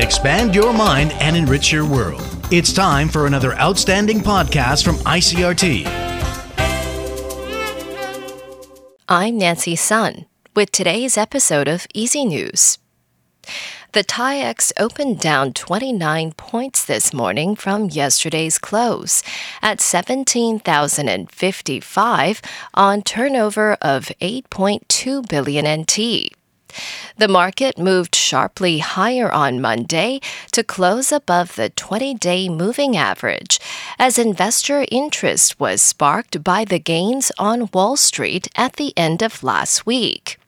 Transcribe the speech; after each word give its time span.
expand 0.00 0.54
your 0.54 0.72
mind, 0.72 1.12
and 1.20 1.36
enrich 1.36 1.72
your 1.72 1.86
world. 1.86 2.22
It's 2.50 2.72
time 2.72 3.08
for 3.08 3.26
another 3.26 3.54
outstanding 3.54 4.20
podcast 4.20 4.84
from 4.84 4.96
ICRT. 4.96 5.86
I'm 9.08 9.38
Nancy 9.38 9.76
Sun 9.76 10.26
with 10.54 10.72
today's 10.72 11.16
episode 11.16 11.68
of 11.68 11.86
EZ 11.94 12.16
News. 12.16 12.78
The 13.92 14.04
TAIEX 14.04 14.70
opened 14.78 15.18
down 15.18 15.52
29 15.52 16.34
points 16.34 16.84
this 16.84 17.12
morning 17.12 17.56
from 17.56 17.90
yesterday's 17.90 18.56
close 18.56 19.24
at 19.62 19.80
17,055 19.80 22.42
on 22.74 23.02
turnover 23.02 23.76
of 23.82 24.12
8.2 24.20 25.28
billion 25.28 25.82
NT. 25.82 26.32
The 27.16 27.28
market 27.28 27.78
moved 27.78 28.14
sharply 28.14 28.78
higher 28.78 29.30
on 29.30 29.60
Monday 29.60 30.20
to 30.52 30.64
close 30.64 31.12
above 31.12 31.54
the 31.54 31.70
20 31.70 32.14
day 32.14 32.48
moving 32.48 32.96
average 32.96 33.60
as 33.98 34.18
investor 34.18 34.86
interest 34.90 35.60
was 35.60 35.82
sparked 35.82 36.42
by 36.42 36.64
the 36.64 36.78
gains 36.78 37.30
on 37.38 37.68
Wall 37.72 37.96
Street 37.96 38.48
at 38.56 38.74
the 38.74 38.92
end 38.96 39.22
of 39.22 39.42
last 39.42 39.86
week. 39.86 40.39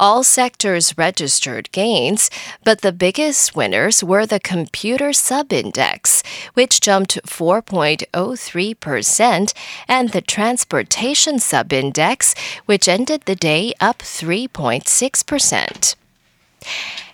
All 0.00 0.22
sectors 0.22 0.96
registered 0.96 1.72
gains, 1.72 2.30
but 2.64 2.82
the 2.82 2.92
biggest 2.92 3.56
winners 3.56 4.04
were 4.04 4.26
the 4.26 4.40
computer 4.40 5.10
subindex, 5.10 6.24
which 6.54 6.80
jumped 6.80 7.18
4.03%, 7.26 9.52
and 9.88 10.10
the 10.10 10.20
transportation 10.20 11.36
subindex, 11.36 12.36
which 12.66 12.88
ended 12.88 13.22
the 13.22 13.36
day 13.36 13.72
up 13.80 13.98
3.6%. 13.98 15.94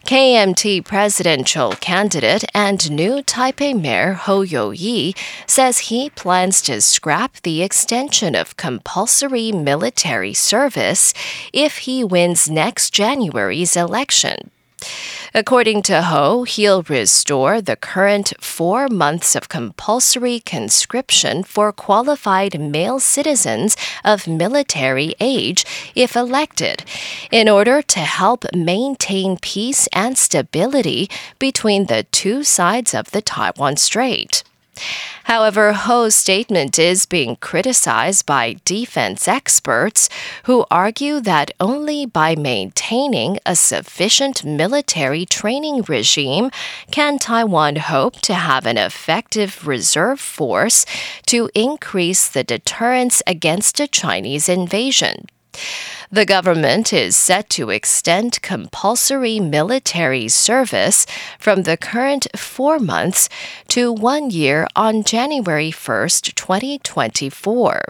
KMT 0.05 0.85
presidential 0.85 1.73
candidate 1.81 2.45
and 2.53 2.91
new 2.91 3.23
Taipei 3.23 3.73
Mayor 3.73 4.13
Hou 4.13 4.43
Yu-ih 4.43 5.15
says 5.47 5.79
he 5.79 6.11
plans 6.11 6.61
to 6.61 6.83
scrap 6.83 7.41
the 7.41 7.63
extension 7.63 8.35
of 8.35 8.59
compulsory 8.59 9.51
military 9.51 10.35
service 10.35 11.15
if 11.55 11.79
he 11.79 12.05
wins 12.05 12.51
next 12.51 12.91
January's 12.93 13.77
election. 13.77 14.51
According 15.37 15.83
to 15.91 16.03
Hou, 16.03 16.45
he'll 16.45 16.85
restore 16.85 17.61
the 17.61 17.75
current 17.75 18.35
four 18.39 18.87
months 18.87 19.35
of 19.35 19.49
compulsory 19.49 20.39
conscription 20.39 21.43
for 21.43 21.73
qualified 21.73 22.61
male 22.61 23.01
citizens 23.01 23.77
of 24.05 24.29
military 24.29 25.17
age 25.19 25.65
if 25.97 26.15
elected, 26.15 26.85
in 27.33 27.49
order 27.49 27.83
to 27.83 27.99
help 27.99 28.45
maintain 28.55 29.37
peace 29.37 29.89
and 29.93 30.17
stability 30.17 31.11
between 31.41 31.87
the 31.87 32.05
two 32.13 32.45
sides 32.45 32.95
of 32.95 33.11
the 33.11 33.21
Taiwan 33.21 33.77
Strait. 33.77 34.45
However, 35.25 35.73
Hou's 35.73 36.15
statement 36.15 36.79
is 36.79 37.07
being 37.07 37.37
criticized 37.37 38.27
by 38.27 38.57
defense 38.65 39.27
experts 39.27 40.09
who 40.45 40.67
argue 40.71 41.21
that 41.21 41.51
only 41.59 42.05
by 42.07 42.37
maintaining 42.37 43.39
a 43.47 43.57
sufficient 43.57 44.45
military 44.45 45.25
training 45.25 45.83
regime 45.89 46.51
can 46.91 47.19
Taiwan 47.19 47.77
hope 47.77 48.21
to 48.23 48.35
have 48.35 48.67
an 48.67 48.77
effective 48.77 49.67
reserve 49.67 50.21
force 50.21 50.85
to 51.27 51.51
increase 51.55 52.29
the 52.29 52.45
deterrence 52.45 53.23
against 53.27 53.81
a 53.81 53.89
Chinese 53.89 54.49
invasion. 54.49 55.27
The 56.11 56.25
government 56.25 56.93
is 56.93 57.17
set 57.17 57.51
to 57.51 57.71
extend 57.71 58.41
compulsory 58.43 59.41
military 59.41 60.29
service 60.29 61.07
from 61.39 61.63
the 61.63 61.77
current 61.77 62.27
four 62.37 62.79
months 62.79 63.29
to 63.69 63.93
one 63.93 64.31
year 64.31 64.67
on 64.77 65.03
January 65.03 65.73
1st, 65.73 66.35
2024. 66.35 67.83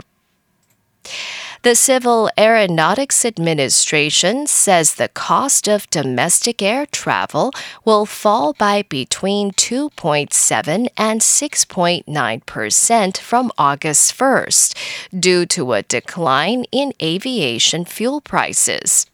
The 1.65 1.75
Civil 1.75 2.29
Aeronautics 2.39 3.25
Administration 3.25 4.47
says 4.47 4.97
the 4.97 5.09
cost 5.09 5.67
of 5.67 5.89
domestic 5.89 6.61
air 6.61 6.85
travel 6.85 7.53
will 7.87 8.05
fall 8.05 8.53
by 8.53 8.83
between 8.83 9.51
2.7 9.53 10.89
and 10.99 11.21
6.9 11.23 12.45
percent 12.45 13.17
from 13.17 13.51
August 13.57 14.15
1st 14.15 15.19
due 15.19 15.47
to 15.47 15.73
a 15.73 15.81
decline 15.81 16.67
in 16.71 16.93
aviation 17.03 17.87
fuel 17.87 18.21
prices. 18.21 19.07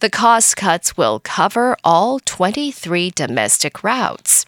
The 0.00 0.08
cost 0.08 0.56
cuts 0.56 0.96
will 0.96 1.20
cover 1.20 1.76
all 1.84 2.18
23 2.18 3.10
domestic 3.10 3.84
routes. 3.84 4.46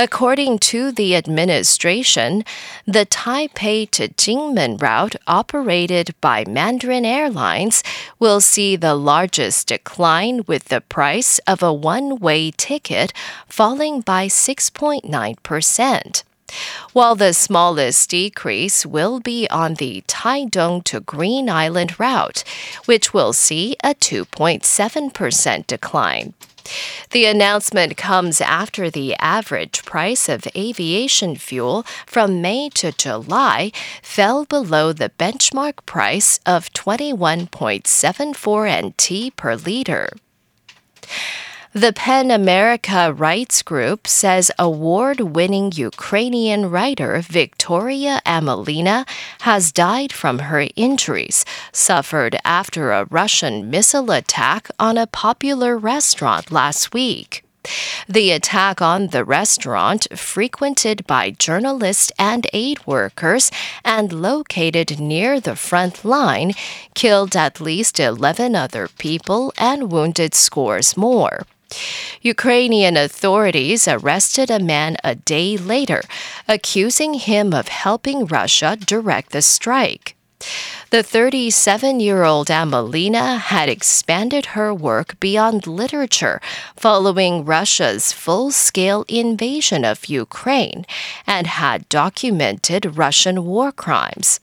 According 0.00 0.60
to 0.60 0.92
the 0.92 1.14
administration, 1.14 2.42
the 2.86 3.04
Taipei 3.04 3.90
to 3.90 4.08
Kinmen 4.08 4.80
route 4.80 5.14
operated 5.26 6.14
by 6.22 6.46
Mandarin 6.46 7.04
Airlines 7.04 7.82
will 8.18 8.40
see 8.40 8.76
the 8.76 8.94
largest 8.94 9.66
decline 9.66 10.42
with 10.46 10.68
the 10.68 10.80
price 10.80 11.38
of 11.40 11.62
a 11.62 11.70
one 11.70 12.18
way 12.18 12.50
ticket 12.50 13.12
falling 13.46 14.00
by 14.00 14.26
6.9%. 14.26 16.22
While 16.92 17.14
the 17.14 17.32
smallest 17.32 18.10
decrease 18.10 18.84
will 18.84 19.20
be 19.20 19.48
on 19.50 19.74
the 19.74 20.02
Taidong 20.06 20.82
to 20.84 21.00
Green 21.00 21.48
Island 21.48 22.00
route, 22.00 22.42
which 22.84 23.14
will 23.14 23.32
see 23.32 23.76
a 23.82 23.94
2.7% 23.94 25.66
decline. 25.66 26.34
The 27.10 27.26
announcement 27.26 27.96
comes 27.96 28.40
after 28.40 28.90
the 28.90 29.14
average 29.16 29.84
price 29.84 30.28
of 30.28 30.46
aviation 30.56 31.34
fuel 31.36 31.84
from 32.06 32.40
May 32.40 32.68
to 32.74 32.92
July 32.92 33.72
fell 34.02 34.44
below 34.44 34.92
the 34.92 35.10
benchmark 35.18 35.84
price 35.86 36.38
of 36.46 36.72
21.74 36.72 38.86
NT 38.86 39.34
per 39.36 39.56
liter. 39.56 40.10
The 41.72 41.92
PEN 41.92 42.32
America 42.32 43.12
Rights 43.12 43.62
Group 43.62 44.08
says 44.08 44.50
award 44.58 45.20
winning 45.20 45.70
Ukrainian 45.70 46.68
writer 46.68 47.20
Victoria 47.20 48.20
Amelina 48.26 49.06
has 49.42 49.70
died 49.70 50.12
from 50.12 50.40
her 50.50 50.66
injuries 50.74 51.44
suffered 51.70 52.36
after 52.44 52.90
a 52.90 53.04
Russian 53.04 53.70
missile 53.70 54.10
attack 54.10 54.68
on 54.80 54.98
a 54.98 55.06
popular 55.06 55.78
restaurant 55.78 56.50
last 56.50 56.92
week. 56.92 57.44
The 58.08 58.32
attack 58.32 58.82
on 58.82 59.08
the 59.08 59.24
restaurant, 59.24 60.08
frequented 60.18 61.06
by 61.06 61.30
journalists 61.30 62.10
and 62.18 62.48
aid 62.52 62.84
workers 62.84 63.52
and 63.84 64.12
located 64.12 64.98
near 64.98 65.38
the 65.38 65.54
front 65.54 66.04
line, 66.04 66.54
killed 66.94 67.36
at 67.36 67.60
least 67.60 68.00
11 68.00 68.56
other 68.56 68.88
people 68.88 69.52
and 69.56 69.92
wounded 69.92 70.34
scores 70.34 70.96
more. 70.96 71.46
Ukrainian 72.22 72.96
authorities 72.96 73.88
arrested 73.88 74.50
a 74.50 74.58
man 74.58 74.96
a 75.04 75.14
day 75.14 75.56
later, 75.56 76.02
accusing 76.48 77.14
him 77.14 77.54
of 77.54 77.68
helping 77.68 78.26
Russia 78.26 78.76
direct 78.76 79.32
the 79.32 79.42
strike. 79.42 80.16
The 80.90 81.02
37 81.02 82.00
year 82.00 82.24
old 82.24 82.48
Amelina 82.48 83.38
had 83.38 83.68
expanded 83.68 84.46
her 84.56 84.74
work 84.74 85.20
beyond 85.20 85.66
literature 85.66 86.40
following 86.76 87.44
Russia's 87.44 88.12
full 88.12 88.50
scale 88.50 89.04
invasion 89.06 89.84
of 89.84 90.06
Ukraine 90.06 90.86
and 91.26 91.46
had 91.46 91.88
documented 91.88 92.98
Russian 92.98 93.44
war 93.44 93.70
crimes. 93.70 94.40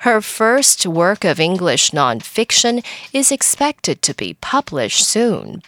Her 0.00 0.20
first 0.20 0.86
work 0.86 1.24
of 1.24 1.38
English 1.38 1.90
nonfiction 1.90 2.84
is 3.12 3.30
expected 3.30 4.02
to 4.02 4.14
be 4.14 4.34
published 4.40 5.04
soon. 5.06 5.62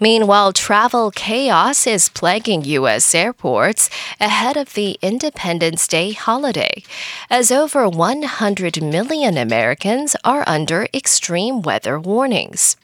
Meanwhile, 0.00 0.52
travel 0.52 1.10
chaos 1.10 1.86
is 1.86 2.08
plaguing 2.08 2.64
U.S. 2.64 3.14
airports 3.14 3.90
ahead 4.20 4.56
of 4.56 4.74
the 4.74 4.98
Independence 5.02 5.86
Day 5.86 6.12
holiday, 6.12 6.82
as 7.28 7.52
over 7.52 7.88
100 7.88 8.82
million 8.82 9.36
Americans 9.36 10.16
are 10.24 10.44
under 10.46 10.88
extreme 10.94 11.62
weather 11.62 12.00
warnings. 12.00 12.76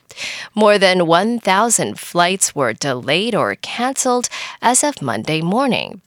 More 0.53 0.77
than 0.77 1.07
1,000 1.07 1.99
flights 1.99 2.53
were 2.53 2.73
delayed 2.73 3.33
or 3.33 3.55
canceled 3.55 4.29
as 4.61 4.83
of 4.83 5.01
Monday 5.01 5.41
morning. 5.41 6.01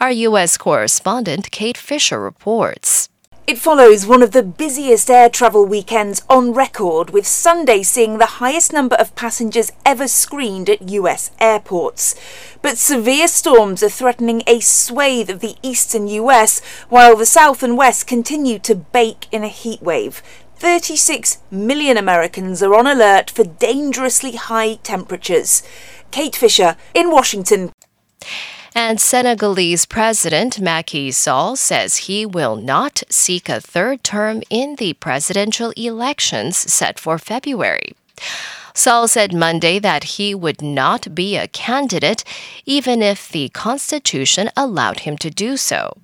Our 0.00 0.10
U.S. 0.10 0.56
correspondent 0.56 1.50
Kate 1.50 1.76
Fisher 1.76 2.20
reports. 2.20 3.09
It 3.50 3.58
follows 3.58 4.06
one 4.06 4.22
of 4.22 4.30
the 4.30 4.44
busiest 4.44 5.10
air 5.10 5.28
travel 5.28 5.66
weekends 5.66 6.22
on 6.30 6.52
record, 6.52 7.10
with 7.10 7.26
Sunday 7.26 7.82
seeing 7.82 8.18
the 8.18 8.38
highest 8.38 8.72
number 8.72 8.94
of 8.94 9.16
passengers 9.16 9.72
ever 9.84 10.06
screened 10.06 10.70
at 10.70 10.88
US 10.88 11.32
airports. 11.40 12.14
But 12.62 12.78
severe 12.78 13.26
storms 13.26 13.82
are 13.82 13.88
threatening 13.88 14.44
a 14.46 14.60
swathe 14.60 15.28
of 15.28 15.40
the 15.40 15.56
eastern 15.64 16.06
US, 16.06 16.60
while 16.90 17.16
the 17.16 17.26
south 17.26 17.64
and 17.64 17.76
west 17.76 18.06
continue 18.06 18.60
to 18.60 18.76
bake 18.76 19.26
in 19.32 19.42
a 19.42 19.48
heatwave. 19.48 20.22
36 20.54 21.38
million 21.50 21.96
Americans 21.96 22.62
are 22.62 22.76
on 22.76 22.86
alert 22.86 23.30
for 23.30 23.42
dangerously 23.42 24.36
high 24.36 24.74
temperatures. 24.84 25.64
Kate 26.12 26.36
Fisher 26.36 26.76
in 26.94 27.10
Washington. 27.10 27.72
And 28.74 29.00
Senegalese 29.00 29.84
President 29.84 30.60
Macky 30.60 31.10
Sall 31.10 31.56
says 31.56 31.96
he 31.96 32.24
will 32.24 32.54
not 32.54 33.02
seek 33.10 33.48
a 33.48 33.60
third 33.60 34.04
term 34.04 34.42
in 34.48 34.76
the 34.76 34.92
presidential 34.94 35.72
elections 35.76 36.56
set 36.56 36.98
for 36.98 37.18
February. 37.18 37.94
Sall 38.72 39.08
said 39.08 39.34
Monday 39.34 39.80
that 39.80 40.04
he 40.04 40.34
would 40.34 40.62
not 40.62 41.14
be 41.14 41.36
a 41.36 41.48
candidate 41.48 42.22
even 42.64 43.02
if 43.02 43.28
the 43.28 43.48
Constitution 43.48 44.50
allowed 44.56 45.00
him 45.00 45.18
to 45.18 45.30
do 45.30 45.56
so. 45.56 45.96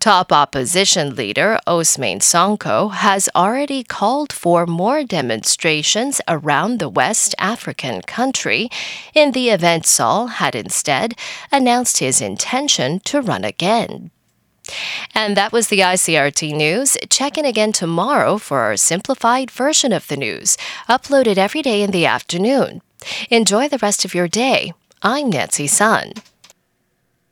Top 0.00 0.32
opposition 0.32 1.14
leader 1.14 1.58
Ousmane 1.66 2.20
Sonko 2.20 2.90
has 2.90 3.28
already 3.36 3.84
called 3.84 4.32
for 4.32 4.66
more 4.66 5.04
demonstrations 5.04 6.20
around 6.26 6.78
the 6.78 6.88
West 6.88 7.34
African 7.38 8.02
country 8.02 8.68
in 9.14 9.32
the 9.32 9.50
event 9.50 9.86
Sall 9.86 10.26
had 10.26 10.56
instead 10.56 11.14
announced 11.52 11.98
his 11.98 12.20
intention 12.20 12.98
to 13.00 13.20
run 13.20 13.44
again. 13.44 14.10
And 15.14 15.36
that 15.36 15.52
was 15.52 15.68
the 15.68 15.80
ICRT 15.80 16.54
news. 16.56 16.96
Check 17.10 17.36
in 17.36 17.44
again 17.44 17.72
tomorrow 17.72 18.38
for 18.38 18.60
our 18.60 18.76
simplified 18.76 19.50
version 19.50 19.92
of 19.92 20.08
the 20.08 20.16
news, 20.16 20.56
uploaded 20.88 21.36
every 21.36 21.62
day 21.62 21.82
in 21.82 21.90
the 21.90 22.06
afternoon. 22.06 22.80
Enjoy 23.30 23.68
the 23.68 23.78
rest 23.78 24.04
of 24.04 24.14
your 24.14 24.28
day. 24.28 24.72
I'm 25.02 25.30
Nancy 25.30 25.66
Sun. 25.66 26.14